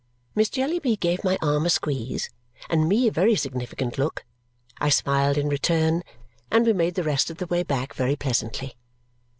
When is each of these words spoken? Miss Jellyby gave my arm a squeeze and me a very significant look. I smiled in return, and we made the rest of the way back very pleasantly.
Miss 0.33 0.49
Jellyby 0.49 0.95
gave 0.95 1.23
my 1.23 1.37
arm 1.43 1.63
a 1.67 1.69
squeeze 1.69 2.31
and 2.71 2.89
me 2.89 3.07
a 3.07 3.11
very 3.11 3.35
significant 3.35 3.99
look. 3.99 4.25
I 4.79 4.89
smiled 4.89 5.37
in 5.37 5.47
return, 5.47 6.01
and 6.49 6.65
we 6.65 6.73
made 6.73 6.95
the 6.95 7.03
rest 7.03 7.29
of 7.29 7.37
the 7.37 7.45
way 7.45 7.61
back 7.61 7.93
very 7.93 8.15
pleasantly. 8.15 8.77